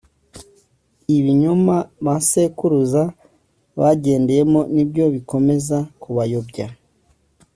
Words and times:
ibinyoma 1.17 1.75
ba 2.05 2.15
sekuruza 2.29 3.03
bagendeyemo 3.79 4.61
ni 4.73 4.83
byo 4.89 5.05
bikomeza 5.15 5.77
kubayobya. 6.01 6.65